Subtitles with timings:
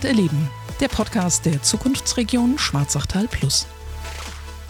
[0.00, 0.48] Heimat erleben,
[0.80, 3.66] der Podcast der Zukunftsregion Schwarzachtal Plus.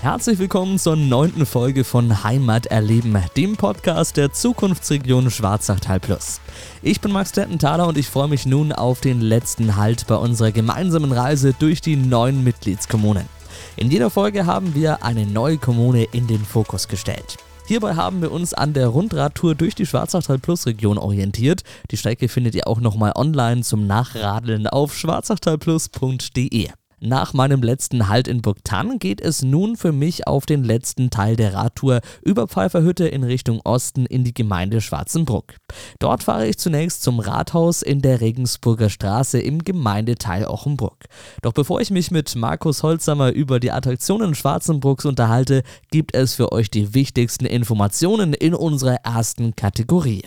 [0.01, 6.41] Herzlich willkommen zur neunten Folge von Heimat erleben, dem Podcast der Zukunftsregion Schwarzachtal Plus.
[6.83, 10.51] Ich bin Max Tettenthaler und ich freue mich nun auf den letzten Halt bei unserer
[10.51, 13.29] gemeinsamen Reise durch die neuen Mitgliedskommunen.
[13.77, 17.37] In jeder Folge haben wir eine neue Kommune in den Fokus gestellt.
[17.71, 21.63] Hierbei haben wir uns an der Rundradtour durch die Schwarzachtal Plus Region orientiert.
[21.93, 26.71] Die Strecke findet ihr auch nochmal online zum Nachradeln auf schwarzachtalplus.de.
[27.03, 31.35] Nach meinem letzten Halt in Burgtann geht es nun für mich auf den letzten Teil
[31.35, 35.55] der Radtour über Pfeiferhütte in Richtung Osten in die Gemeinde Schwarzenbruck.
[35.99, 40.99] Dort fahre ich zunächst zum Rathaus in der Regensburger Straße im Gemeindeteil Ochenbruck.
[41.41, 46.53] Doch bevor ich mich mit Markus Holzhammer über die Attraktionen Schwarzenbrucks unterhalte, gibt es für
[46.53, 50.25] euch die wichtigsten Informationen in unserer ersten Kategorie.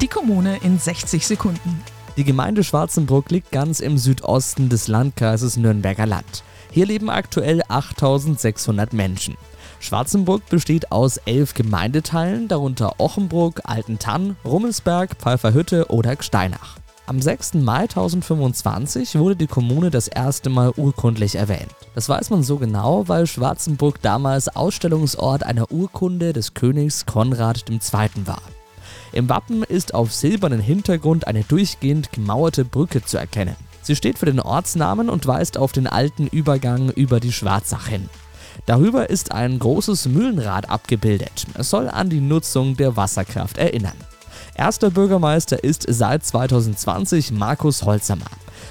[0.00, 1.82] Die Kommune in 60 Sekunden.
[2.16, 6.42] Die Gemeinde Schwarzenbruck liegt ganz im Südosten des Landkreises Nürnberger Land.
[6.72, 9.36] Hier leben aktuell 8600 Menschen.
[9.78, 16.76] Schwarzenburg besteht aus elf Gemeindeteilen, darunter Ochenbruck, Altentann, Rummelsberg, Pfeifferhütte oder Gsteinach.
[17.06, 17.54] Am 6.
[17.54, 21.74] Mai 1025 wurde die Kommune das erste Mal urkundlich erwähnt.
[21.94, 27.80] Das weiß man so genau, weil Schwarzenburg damals Ausstellungsort einer Urkunde des Königs Konrad II.
[28.26, 28.42] war.
[29.12, 33.56] Im Wappen ist auf silbernen Hintergrund eine durchgehend gemauerte Brücke zu erkennen.
[33.82, 38.08] Sie steht für den Ortsnamen und weist auf den alten Übergang über die Schwarzach hin.
[38.66, 41.46] Darüber ist ein großes Mühlenrad abgebildet.
[41.54, 43.96] Es soll an die Nutzung der Wasserkraft erinnern.
[44.54, 48.26] Erster Bürgermeister ist seit 2020 Markus Holzhammer.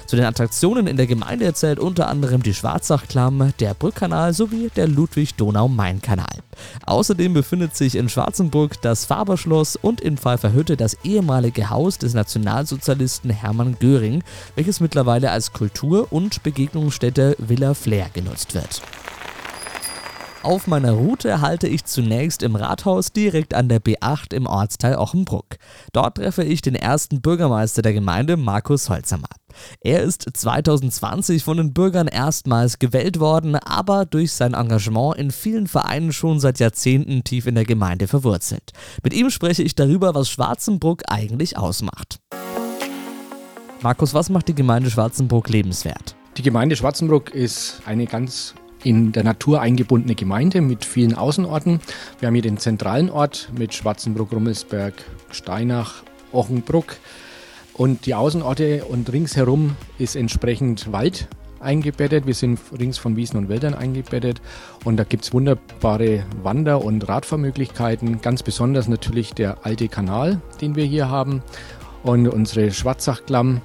[0.06, 4.88] Zu den Attraktionen in der Gemeinde erzählt unter anderem die Schwarzachklamm, der Brückkanal sowie der
[4.88, 6.38] Ludwig-Donau-Main-Kanal.
[6.86, 13.30] Außerdem befindet sich in Schwarzenburg das Faberschloss und in Pfeifferhütte das ehemalige Haus des Nationalsozialisten
[13.30, 14.22] Hermann Göring,
[14.56, 18.82] welches mittlerweile als Kultur- und Begegnungsstätte Villa Flair genutzt wird.
[20.42, 25.56] Auf meiner Route halte ich zunächst im Rathaus direkt an der B8 im Ortsteil Ochenbruck.
[25.92, 29.28] Dort treffe ich den ersten Bürgermeister der Gemeinde, Markus Holzhammer.
[29.82, 35.66] Er ist 2020 von den Bürgern erstmals gewählt worden, aber durch sein Engagement in vielen
[35.66, 38.72] Vereinen schon seit Jahrzehnten tief in der Gemeinde verwurzelt.
[39.02, 42.18] Mit ihm spreche ich darüber, was Schwarzenbruck eigentlich ausmacht.
[43.82, 46.14] Markus, was macht die Gemeinde Schwarzenbruck lebenswert?
[46.38, 51.80] Die Gemeinde Schwarzenbruck ist eine ganz in der Natur eingebundene Gemeinde mit vielen Außenorten.
[52.18, 54.94] Wir haben hier den zentralen Ort mit Schwarzenbruck, Rummelsberg,
[55.30, 56.02] Steinach,
[56.32, 56.96] Ochenbruck.
[57.74, 61.28] Und die Außenorte und ringsherum ist entsprechend Wald
[61.60, 62.26] eingebettet.
[62.26, 64.40] Wir sind rings von Wiesen und Wäldern eingebettet
[64.84, 68.20] und da gibt es wunderbare Wander- und Radfahrmöglichkeiten.
[68.20, 71.42] Ganz besonders natürlich der alte Kanal, den wir hier haben
[72.02, 73.60] und unsere Schwarzachklamm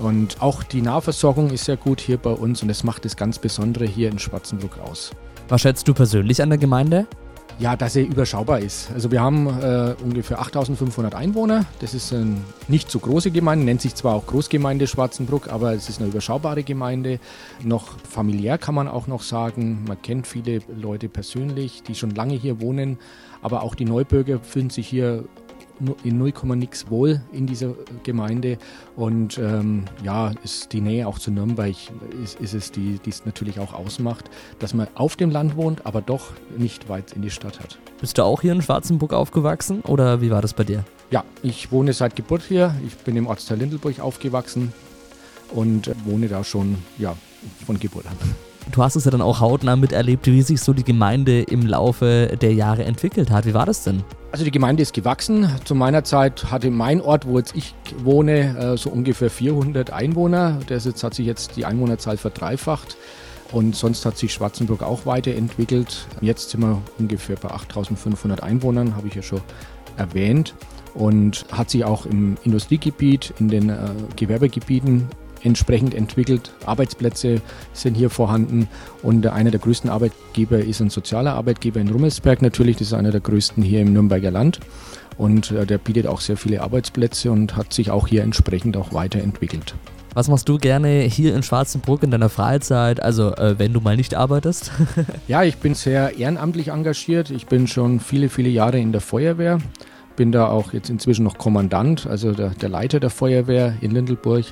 [0.00, 3.38] und auch die Nahversorgung ist sehr gut hier bei uns und das macht das ganz
[3.38, 5.10] Besondere hier in Schwarzenbruck aus.
[5.48, 7.06] Was schätzt du persönlich an der Gemeinde?
[7.60, 8.90] Ja, dass er überschaubar ist.
[8.94, 11.66] Also wir haben äh, ungefähr 8500 Einwohner.
[11.80, 15.90] Das ist eine nicht so große Gemeinde, nennt sich zwar auch Großgemeinde Schwarzenbruck, aber es
[15.90, 17.20] ist eine überschaubare Gemeinde.
[17.62, 19.84] Noch familiär kann man auch noch sagen.
[19.86, 22.98] Man kennt viele Leute persönlich, die schon lange hier wohnen,
[23.42, 25.24] aber auch die Neubürger fühlen sich hier
[26.04, 28.58] in 0, nix wohl in dieser Gemeinde.
[28.96, 31.74] Und ähm, ja, ist die Nähe auch zu Nürnberg
[32.22, 36.00] ist, ist es, die es natürlich auch ausmacht, dass man auf dem Land wohnt, aber
[36.00, 37.78] doch nicht weit in die Stadt hat.
[38.00, 40.84] Bist du auch hier in Schwarzenburg aufgewachsen oder wie war das bei dir?
[41.10, 42.74] Ja, ich wohne seit Geburt hier.
[42.86, 44.72] Ich bin im Ortsteil Lindelburg aufgewachsen
[45.52, 47.16] und wohne da schon ja,
[47.66, 48.16] von Geburt an.
[48.70, 52.36] Du hast es ja dann auch hautnah miterlebt, wie sich so die Gemeinde im Laufe
[52.40, 53.46] der Jahre entwickelt hat.
[53.46, 54.04] Wie war das denn?
[54.32, 55.50] Also die Gemeinde ist gewachsen.
[55.64, 60.60] Zu meiner Zeit hatte mein Ort, wo jetzt ich wohne, äh, so ungefähr 400 Einwohner.
[60.68, 62.96] Das jetzt hat sich jetzt die Einwohnerzahl verdreifacht.
[63.50, 66.06] Und sonst hat sich Schwarzenburg auch weiterentwickelt.
[66.20, 69.40] Jetzt sind wir ungefähr bei 8500 Einwohnern, habe ich ja schon
[69.96, 70.54] erwähnt.
[70.94, 75.08] Und hat sich auch im Industriegebiet, in den äh, Gewerbegebieten
[75.42, 76.52] entsprechend entwickelt.
[76.66, 77.40] Arbeitsplätze
[77.72, 78.68] sind hier vorhanden
[79.02, 82.76] und einer der größten Arbeitgeber ist ein sozialer Arbeitgeber in Rummelsberg natürlich.
[82.76, 84.60] Das ist einer der größten hier im Nürnberger Land
[85.18, 88.92] und äh, der bietet auch sehr viele Arbeitsplätze und hat sich auch hier entsprechend auch
[88.92, 89.74] weiterentwickelt.
[90.14, 93.96] Was machst du gerne hier in Schwarzenbruck in deiner Freizeit, also äh, wenn du mal
[93.96, 94.72] nicht arbeitest?
[95.28, 97.30] ja, ich bin sehr ehrenamtlich engagiert.
[97.30, 99.58] Ich bin schon viele, viele Jahre in der Feuerwehr
[100.20, 104.44] bin da auch jetzt inzwischen noch Kommandant, also der, der Leiter der Feuerwehr in Lindelburg.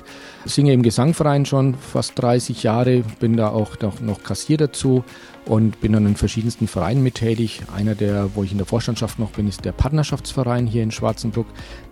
[0.43, 5.03] Singe im Gesangverein schon fast 30 Jahre, bin da auch noch, noch Kassier dazu
[5.45, 7.61] und bin dann in verschiedensten Vereinen mit tätig.
[7.71, 11.45] Einer der, wo ich in der Vorstandschaft noch bin, ist der Partnerschaftsverein hier in Schwarzenbruck,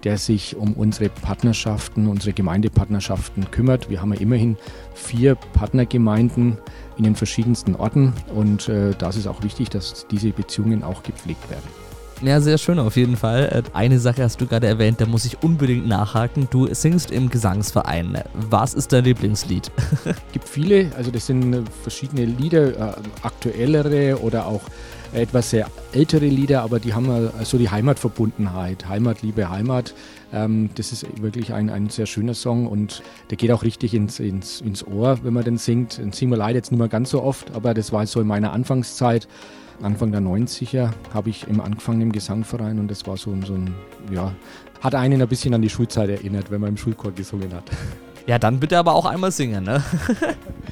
[0.04, 3.92] der sich um unsere Partnerschaften, unsere Gemeindepartnerschaften kümmert.
[3.92, 4.58] Wir haben ja immerhin
[4.96, 6.58] vier Partnergemeinden
[6.98, 11.48] in den verschiedensten Orten und äh, das ist auch wichtig, dass diese Beziehungen auch gepflegt
[11.52, 11.87] werden.
[12.24, 13.64] Ja, sehr schön auf jeden Fall.
[13.64, 16.48] Äh, eine Sache hast du gerade erwähnt, da muss ich unbedingt nachhaken.
[16.50, 18.24] Du singst im Gesangsverein.
[18.34, 19.72] Was ist dein Lieblingslied?
[20.06, 24.62] Es gibt viele, also das sind äh, verschiedene Lieder, äh, aktuellere oder auch
[25.14, 28.90] etwas sehr ältere Lieder, aber die haben so die Heimatverbundenheit.
[28.90, 29.94] Heimat, Liebe, Heimat.
[30.34, 34.20] Ähm, das ist wirklich ein, ein sehr schöner Song und der geht auch richtig ins,
[34.20, 35.98] ins, ins Ohr, wenn man den singt.
[35.98, 38.28] Den singen wir leider jetzt nicht mehr ganz so oft, aber das war so in
[38.28, 39.28] meiner Anfangszeit.
[39.82, 43.76] Anfang der 90er habe ich im angefangen im Gesangverein und das war so, so ein,
[44.12, 44.34] ja,
[44.82, 47.66] hat einen ein bisschen an die Schulzeit erinnert, wenn man im Schulchor gesungen hat.
[48.26, 49.84] Ja, dann bitte aber auch einmal singen, ne?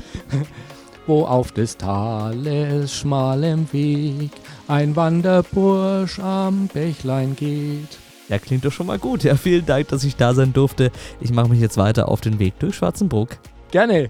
[1.07, 4.31] Wo auf des Tales schmalem Weg
[4.67, 7.99] ein Wanderbursch am Bächlein geht.
[8.27, 9.23] Ja, klingt doch schon mal gut.
[9.23, 10.91] Ja, vielen Dank, dass ich da sein durfte.
[11.21, 13.37] Ich mache mich jetzt weiter auf den Weg durch Schwarzenbruck.
[13.71, 14.09] Gerne.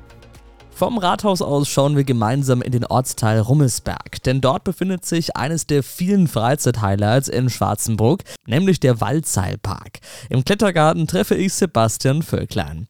[0.72, 5.68] Vom Rathaus aus schauen wir gemeinsam in den Ortsteil Rummelsberg, denn dort befindet sich eines
[5.68, 10.00] der vielen Freizeithighlights in Schwarzenbruck, nämlich der Waldseilpark.
[10.30, 12.88] Im Klettergarten treffe ich Sebastian Völklein.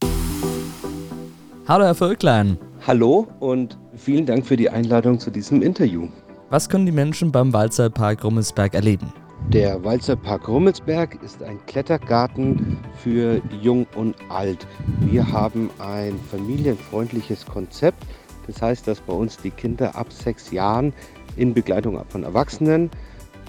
[1.68, 2.58] Hallo Herr Völklein.
[2.88, 6.08] Hallo und vielen Dank für die Einladung zu diesem Interview.
[6.50, 9.14] Was können die Menschen beim Waldseilpark Rummelsberg erleben?
[9.50, 14.68] Der Walzerpark Rummelsberg ist ein Klettergarten für Jung und Alt.
[15.00, 18.04] Wir haben ein familienfreundliches Konzept.
[18.48, 20.94] Das heißt, dass bei uns die Kinder ab sechs Jahren
[21.38, 22.90] in Begleitung von Erwachsenen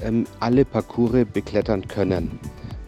[0.03, 2.39] ähm, alle Parcours beklettern können.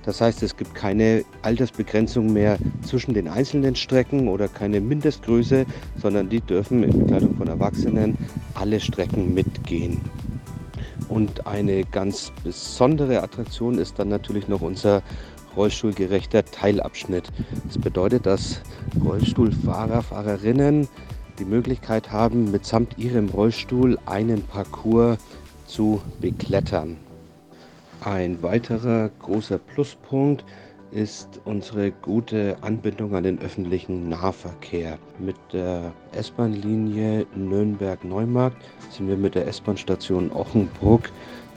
[0.04, 5.66] Das heißt, es gibt keine Altersbegrenzung mehr zwischen den einzelnen Strecken oder keine Mindestgröße,
[6.00, 8.16] sondern die dürfen in Begleitung von Erwachsenen
[8.54, 10.00] alle Strecken mitgehen.
[11.08, 15.02] Und eine ganz besondere Attraktion ist dann natürlich noch unser
[15.56, 17.24] rollstuhlgerechter Teilabschnitt.
[17.66, 18.60] Das bedeutet, dass
[19.02, 20.88] Rollstuhlfahrer, Fahrerinnen
[21.38, 25.18] die Möglichkeit haben, mitsamt ihrem Rollstuhl einen Parcours
[25.66, 26.96] zu beklettern.
[28.00, 30.44] Ein weiterer großer Pluspunkt
[30.90, 34.98] ist unsere gute Anbindung an den öffentlichen Nahverkehr.
[35.18, 38.56] Mit der S-Bahn-Linie Nürnberg-Neumarkt
[38.90, 41.10] sind wir mit der S-Bahn-Station Ochenbruck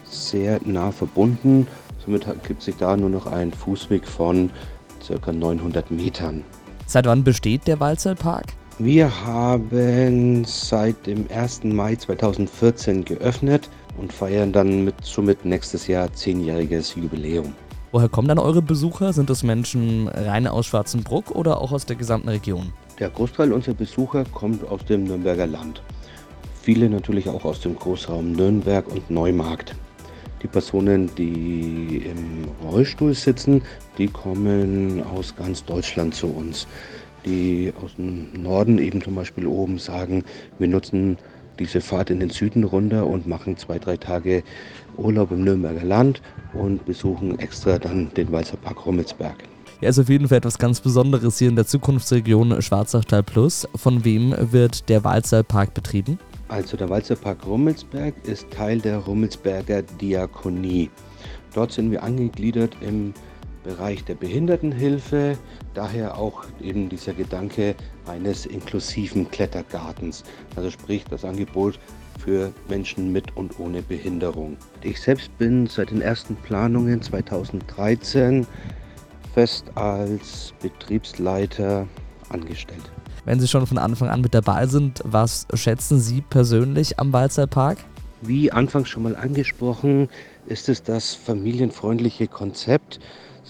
[0.03, 1.67] sehr nah verbunden.
[2.05, 4.49] Somit gibt sich da nur noch ein Fußweg von
[5.07, 5.31] ca.
[5.31, 6.43] 900 Metern.
[6.85, 8.47] Seit wann besteht der Walzerpark?
[8.79, 11.63] Wir haben seit dem 1.
[11.65, 17.53] Mai 2014 geöffnet und feiern dann mit, somit nächstes Jahr zehnjähriges Jubiläum.
[17.93, 19.11] Woher kommen dann eure Besucher?
[19.11, 22.71] Sind das Menschen rein aus Schwarzenbruck oder auch aus der gesamten Region?
[22.99, 25.83] Der Großteil unserer Besucher kommt aus dem Nürnberger Land.
[26.61, 29.75] Viele natürlich auch aus dem Großraum Nürnberg und Neumarkt.
[30.41, 33.61] Die Personen, die im Rollstuhl sitzen,
[33.97, 36.67] die kommen aus ganz Deutschland zu uns.
[37.25, 40.23] Die aus dem Norden eben zum Beispiel oben sagen,
[40.59, 41.17] wir nutzen
[41.61, 44.43] diese Fahrt in den Süden runter und machen zwei, drei Tage
[44.97, 46.21] Urlaub im Nürnberger Land
[46.53, 49.35] und besuchen extra dann den Walzer Park Rummelsberg.
[49.79, 53.67] Ja, ist auf jeden Fall etwas ganz Besonderes hier in der Zukunftsregion Schwarzachtal Plus.
[53.75, 56.17] Von wem wird der Walzer Park betrieben?
[56.47, 60.89] Also der Walzer Park Rummelsberg ist Teil der Rummelsberger Diakonie.
[61.53, 63.13] Dort sind wir angegliedert im
[63.63, 65.37] Bereich der Behindertenhilfe,
[65.73, 67.75] daher auch eben dieser Gedanke
[68.07, 70.23] eines inklusiven Klettergartens.
[70.55, 71.79] Also sprich das Angebot
[72.19, 74.57] für Menschen mit und ohne Behinderung.
[74.81, 78.45] Ich selbst bin seit den ersten Planungen 2013
[79.33, 81.87] fest als Betriebsleiter
[82.29, 82.91] angestellt.
[83.25, 87.77] Wenn Sie schon von Anfang an mit dabei sind, was schätzen Sie persönlich am Walzerpark?
[88.21, 90.09] Wie anfangs schon mal angesprochen,
[90.47, 92.99] ist es das familienfreundliche Konzept,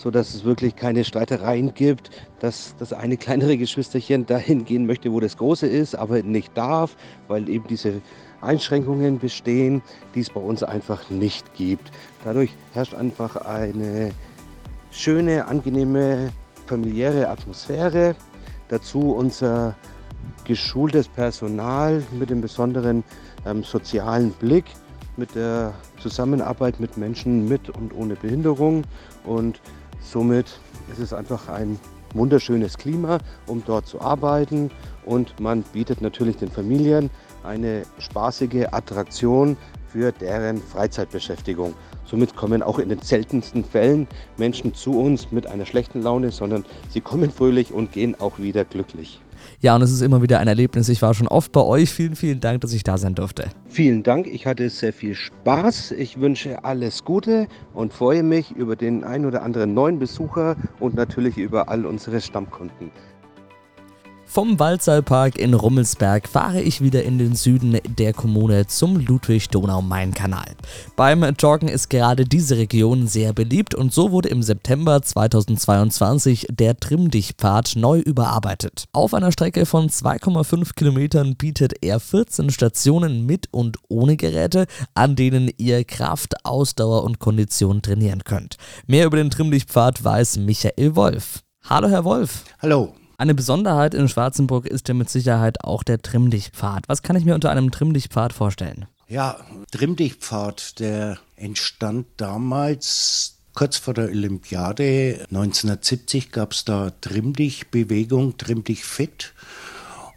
[0.01, 5.11] so dass es wirklich keine Streitereien gibt, dass das eine kleinere Geschwisterchen dahin gehen möchte,
[5.11, 6.95] wo das große ist, aber nicht darf,
[7.27, 8.01] weil eben diese
[8.41, 9.83] Einschränkungen bestehen,
[10.15, 11.91] die es bei uns einfach nicht gibt.
[12.23, 14.11] Dadurch herrscht einfach eine
[14.89, 16.31] schöne, angenehme,
[16.65, 18.15] familiäre Atmosphäre.
[18.69, 19.75] Dazu unser
[20.45, 23.03] geschultes Personal mit dem besonderen
[23.45, 24.65] ähm, sozialen Blick,
[25.17, 28.83] mit der Zusammenarbeit mit Menschen mit und ohne Behinderung.
[29.23, 29.61] Und
[30.01, 30.59] somit
[30.91, 31.79] ist es einfach ein
[32.13, 34.71] wunderschönes Klima, um dort zu arbeiten.
[35.05, 37.09] Und man bietet natürlich den Familien
[37.43, 41.73] eine spaßige Attraktion für deren Freizeitbeschäftigung.
[42.05, 46.65] Somit kommen auch in den seltensten Fällen Menschen zu uns mit einer schlechten Laune, sondern
[46.89, 49.21] sie kommen fröhlich und gehen auch wieder glücklich.
[49.59, 50.89] Ja, und es ist immer wieder ein Erlebnis.
[50.89, 51.91] Ich war schon oft bei euch.
[51.91, 53.49] Vielen, vielen Dank, dass ich da sein durfte.
[53.67, 54.27] Vielen Dank.
[54.27, 55.91] Ich hatte sehr viel Spaß.
[55.91, 60.95] Ich wünsche alles Gute und freue mich über den ein oder anderen neuen Besucher und
[60.95, 62.91] natürlich über all unsere Stammkunden.
[64.33, 70.55] Vom Waldseilpark in Rummelsberg fahre ich wieder in den Süden der Kommune zum Ludwig-Donau-Main-Kanal.
[70.95, 76.77] Beim Joggen ist gerade diese Region sehr beliebt und so wurde im September 2022 der
[76.77, 78.85] Trimm-Dich-Pfad neu überarbeitet.
[78.93, 85.17] Auf einer Strecke von 2,5 Kilometern bietet er 14 Stationen mit und ohne Geräte, an
[85.17, 88.55] denen ihr Kraft, Ausdauer und Kondition trainieren könnt.
[88.87, 91.43] Mehr über den Trimm-Dich-Pfad weiß Michael Wolf.
[91.69, 92.45] Hallo Herr Wolf.
[92.61, 92.93] Hallo.
[93.21, 96.89] Eine Besonderheit in Schwarzenburg ist ja mit Sicherheit auch der Trimmdichtpfad.
[96.89, 98.87] Was kann ich mir unter einem Trimmdichtpfad vorstellen?
[99.07, 99.37] Ja,
[99.69, 109.33] Trimmdichtpfad, der entstand damals kurz vor der Olympiade 1970 gab es da Trimmdich-Bewegung, Trimmdich-Fit.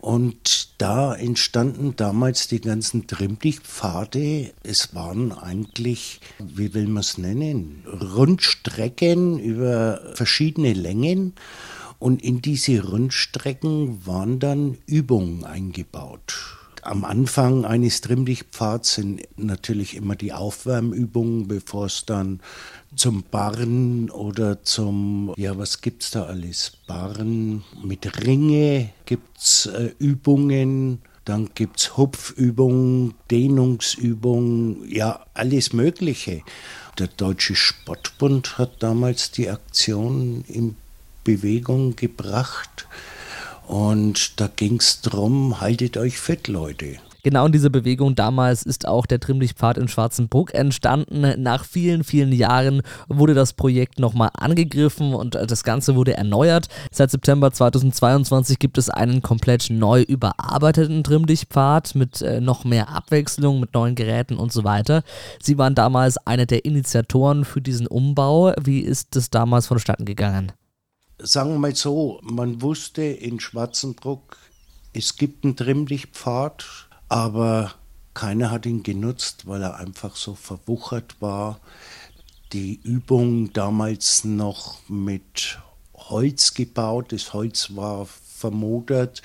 [0.01, 4.55] Und da entstanden damals die ganzen Trimmdichtpfade.
[4.63, 11.35] Es waren eigentlich, wie will man es nennen, Rundstrecken über verschiedene Längen.
[12.05, 16.35] Und in diese Rundstrecken waren dann Übungen eingebaut.
[16.83, 22.41] Am Anfang eines Trimmdichtpfads sind natürlich immer die Aufwärmübungen, bevor es dann
[22.95, 26.73] zum Barren oder zum, ja, was gibt's da alles?
[26.87, 31.01] Barren mit Ringe gibt's äh, Übungen.
[31.25, 36.43] Dann gibt's Hupfübungen, Dehnungsübungen, ja, alles Mögliche.
[36.99, 40.77] Der Deutsche Sportbund hat damals die Aktion im
[41.25, 42.87] Bewegung gebracht.
[43.67, 46.99] Und da ging es darum, haltet euch fit, Leute.
[47.25, 51.43] Genau in dieser Bewegung damals ist auch der Trimmlichtpfad in Schwarzenbruck entstanden.
[51.43, 56.69] Nach vielen, vielen Jahren wurde das Projekt nochmal angegriffen und das Ganze wurde erneuert.
[56.93, 63.59] Seit September 2022 gibt es einen komplett neu überarbeiteten Trimmlichtpfad mit äh, noch mehr Abwechslung,
[63.59, 65.03] mit neuen Geräten und so weiter.
[65.41, 68.53] Sie waren damals einer der Initiatoren für diesen Umbau.
[68.63, 70.53] Wie ist es damals vonstatten gegangen?
[71.19, 74.37] Sagen wir mal so, man wusste in Schwarzenbruck,
[74.93, 76.65] es gibt einen Trimmlichtpfad,
[77.09, 77.75] aber
[78.15, 81.61] keiner hat ihn genutzt, weil er einfach so verwuchert war.
[82.53, 85.59] Die Übung damals noch mit
[85.95, 89.23] Holz gebaut, das Holz war vermodert.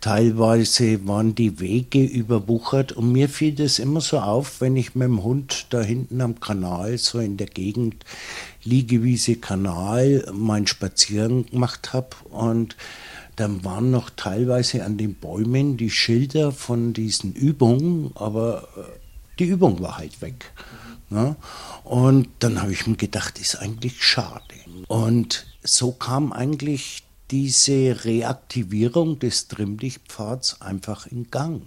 [0.00, 5.06] Teilweise waren die Wege überwuchert und mir fiel das immer so auf, wenn ich mit
[5.06, 8.04] dem Hund da hinten am Kanal, so in der Gegend,
[8.64, 12.76] Liegewiese Kanal, meinen Spaziergang gemacht habe und
[13.36, 18.82] dann waren noch teilweise an den Bäumen die Schilder von diesen Übungen, aber äh,
[19.38, 20.52] die Übung war halt weg.
[21.10, 21.36] Ne?
[21.84, 24.54] Und dann habe ich mir gedacht, ist eigentlich schade.
[24.88, 31.62] Und so kam eigentlich diese Reaktivierung des Trimmlichtpfads einfach in Gang,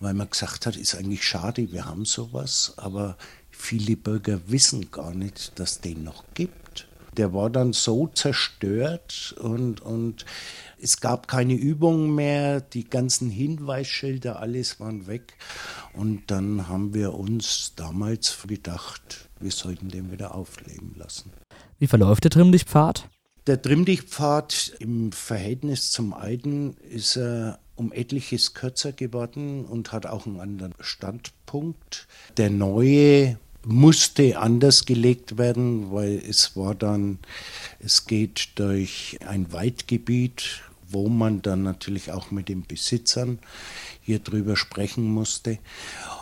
[0.00, 3.16] weil man gesagt hat, ist eigentlich schade, wir haben sowas, aber
[3.50, 6.88] viele Bürger wissen gar nicht, dass den noch gibt.
[7.16, 10.24] Der war dann so zerstört und, und
[10.80, 15.34] es gab keine Übungen mehr, die ganzen Hinweisschilder, alles waren weg.
[15.92, 21.30] Und dann haben wir uns damals gedacht, wir sollten den wieder aufleben lassen.
[21.78, 23.08] Wie verläuft der Trimmlichtpfad?
[23.46, 30.24] Der Trimmdichtpfad im Verhältnis zum alten ist er um etliches kürzer geworden und hat auch
[30.24, 32.06] einen anderen Standpunkt.
[32.38, 37.18] Der neue musste anders gelegt werden, weil es war dann,
[37.80, 43.38] es geht durch ein Waldgebiet, wo man dann natürlich auch mit den Besitzern
[44.00, 45.58] hier drüber sprechen musste.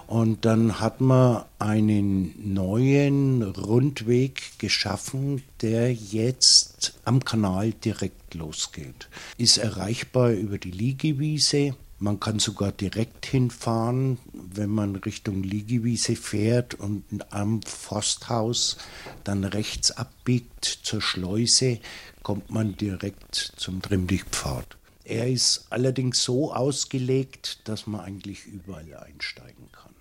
[0.06, 9.08] Und dann hat man einen neuen Rundweg geschaffen, der jetzt am Kanal direkt losgeht.
[9.38, 11.74] Ist erreichbar über die Liegewiese.
[11.98, 18.76] Man kann sogar direkt hinfahren, wenn man Richtung Liegewiese fährt und am Forsthaus
[19.22, 21.78] dann rechts abbiegt zur Schleuse,
[22.22, 24.76] kommt man direkt zum Trimmdichtpfad.
[25.04, 29.94] Er ist allerdings so ausgelegt, dass man eigentlich überall einsteigen kann.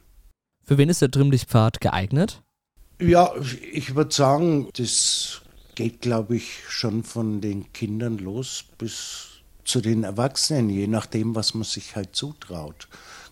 [0.64, 2.42] Für wen ist der Trimmlichtpfad geeignet?
[3.00, 3.34] Ja,
[3.72, 5.42] ich würde sagen, das
[5.76, 9.28] geht, glaube ich, schon von den Kindern los bis
[9.66, 12.88] zu den Erwachsenen, je nachdem, was man sich halt zutraut.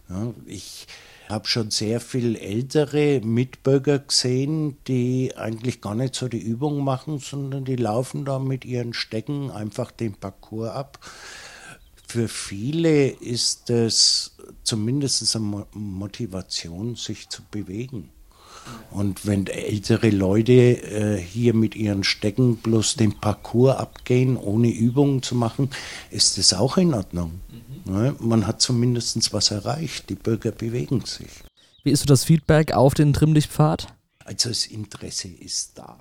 [0.10, 0.88] Ja, ich
[1.30, 7.20] habe schon sehr viel ältere Mitbürger gesehen, die eigentlich gar nicht so die Übung machen,
[7.20, 11.00] sondern die laufen da mit ihren Stecken einfach den Parcours ab
[12.10, 14.32] für viele ist es
[14.64, 18.10] zumindest eine Motivation, sich zu bewegen.
[18.90, 25.22] Und wenn ältere Leute äh, hier mit ihren Stecken bloß den Parcours abgehen, ohne Übungen
[25.22, 25.70] zu machen,
[26.10, 27.42] ist das auch in Ordnung.
[27.90, 28.16] Ne?
[28.20, 30.10] Man hat zumindest was erreicht.
[30.10, 31.30] Die Bürger bewegen sich.
[31.84, 33.88] Wie ist so das Feedback auf den Trimmlichtpfad?
[34.26, 35.98] Also das Interesse ist da.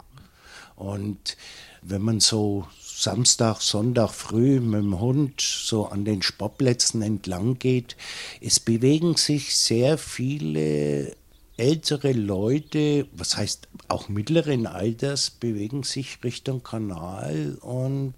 [0.77, 1.37] Und
[1.83, 7.97] wenn man so Samstag, Sonntag früh mit dem Hund so an den Sportplätzen entlang geht,
[8.41, 11.17] es bewegen sich sehr viele
[11.57, 18.15] ältere Leute, was heißt auch mittleren Alters, bewegen sich Richtung Kanal und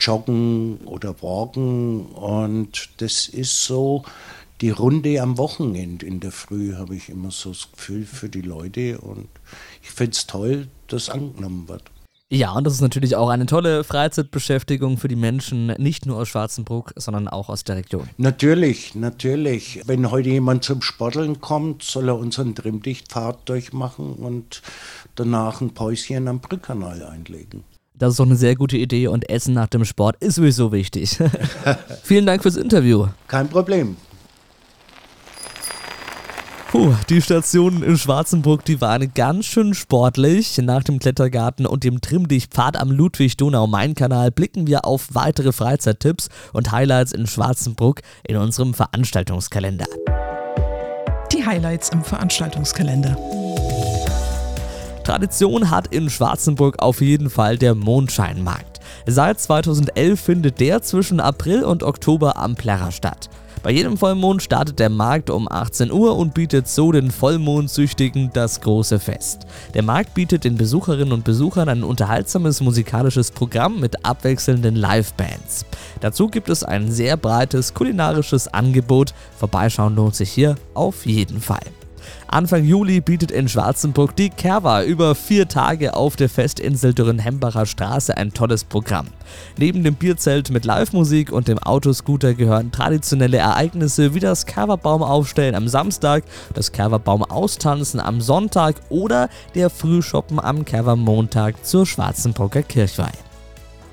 [0.00, 4.04] joggen oder walken und das ist so
[4.60, 8.42] die Runde am Wochenende in der Früh, habe ich immer so das Gefühl für die
[8.42, 9.28] Leute und
[9.82, 11.84] ich finde es toll, dass angenommen wird.
[12.32, 16.28] Ja, und das ist natürlich auch eine tolle Freizeitbeschäftigung für die Menschen, nicht nur aus
[16.28, 18.08] Schwarzenbruck, sondern auch aus der Region.
[18.18, 19.82] Natürlich, natürlich.
[19.86, 24.62] Wenn heute jemand zum Sporteln kommt, soll er unseren Trimmdichtpfad durchmachen und
[25.16, 27.64] danach ein Päuschen am Brückkanal einlegen.
[28.00, 31.18] Das ist doch eine sehr gute Idee und Essen nach dem Sport ist sowieso wichtig.
[32.02, 33.06] Vielen Dank fürs Interview.
[33.28, 33.96] Kein Problem.
[36.70, 40.56] Puh, die Stationen in Schwarzenburg, die waren ganz schön sportlich.
[40.58, 47.12] Nach dem Klettergarten und dem Trimmdichtpfad am Ludwig-Donau-Main-Kanal blicken wir auf weitere Freizeittipps und Highlights
[47.12, 49.86] in Schwarzenburg in unserem Veranstaltungskalender.
[51.32, 53.39] Die Highlights im Veranstaltungskalender.
[55.10, 58.78] Tradition hat in Schwarzenburg auf jeden Fall der Mondscheinmarkt.
[59.06, 63.28] Seit 2011 findet der zwischen April und Oktober am Plärrer statt.
[63.64, 68.60] Bei jedem Vollmond startet der Markt um 18 Uhr und bietet so den Vollmondsüchtigen das
[68.60, 69.46] große Fest.
[69.74, 75.66] Der Markt bietet den Besucherinnen und Besuchern ein unterhaltsames musikalisches Programm mit abwechselnden Livebands.
[76.00, 79.12] Dazu gibt es ein sehr breites kulinarisches Angebot.
[79.36, 81.58] Vorbeischauen lohnt sich hier auf jeden Fall.
[82.28, 88.16] Anfang Juli bietet in Schwarzenburg die Kerwa über vier Tage auf der Festinsel Dürrenhembacher Straße
[88.16, 89.06] ein tolles Programm.
[89.56, 95.54] Neben dem Bierzelt mit Live-Musik und dem Autoscooter gehören traditionelle Ereignisse wie das Kerwa-Baum aufstellen
[95.54, 103.29] am Samstag, das Kerwa-Baum austanzen am Sonntag oder der Frühshoppen am Kerwa-Montag zur Schwarzenburger Kirchweih.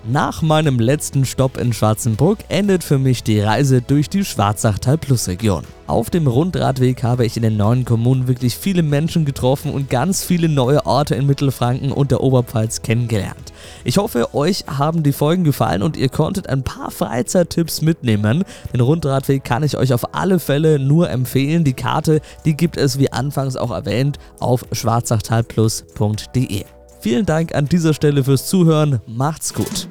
[0.09, 5.63] Nach meinem letzten Stopp in Schwarzenburg endet für mich die Reise durch die Schwarzachtal-Plus-Region.
[5.85, 10.23] Auf dem Rundradweg habe ich in den neuen Kommunen wirklich viele Menschen getroffen und ganz
[10.23, 13.51] viele neue Orte in Mittelfranken und der Oberpfalz kennengelernt.
[13.83, 18.45] Ich hoffe, euch haben die Folgen gefallen und ihr konntet ein paar Freizeittipps mitnehmen.
[18.71, 21.65] Den Rundradweg kann ich euch auf alle Fälle nur empfehlen.
[21.65, 26.63] Die Karte, die gibt es wie anfangs auch erwähnt auf schwarzachtalplus.de.
[26.99, 28.99] Vielen Dank an dieser Stelle fürs Zuhören.
[29.05, 29.87] Macht's gut.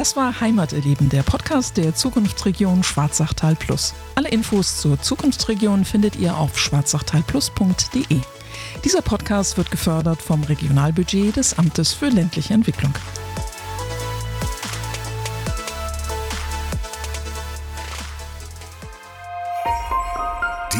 [0.00, 3.92] Das war Heimaterleben, der Podcast der Zukunftsregion Schwarzachtal Plus.
[4.14, 8.20] Alle Infos zur Zukunftsregion findet ihr auf schwarzachtalplus.de.
[8.82, 12.94] Dieser Podcast wird gefördert vom Regionalbudget des Amtes für ländliche Entwicklung.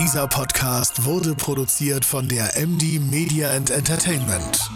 [0.03, 4.71] Dieser Podcast wurde produziert von der MD Media and Entertainment.